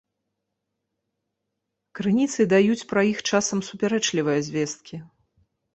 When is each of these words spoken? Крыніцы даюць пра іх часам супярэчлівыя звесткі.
Крыніцы 1.99 2.41
даюць 2.55 2.81
пра 2.93 3.01
іх 3.11 3.19
часам 3.29 3.59
супярэчлівыя 3.73 4.39
звесткі. 4.51 4.95